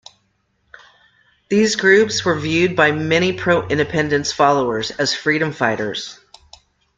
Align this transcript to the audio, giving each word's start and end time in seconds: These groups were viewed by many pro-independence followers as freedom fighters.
These 1.49 1.75
groups 1.75 2.25
were 2.25 2.39
viewed 2.39 2.75
by 2.75 2.91
many 2.91 3.31
pro-independence 3.33 4.31
followers 4.31 4.89
as 4.89 5.13
freedom 5.13 5.51
fighters. 5.53 6.19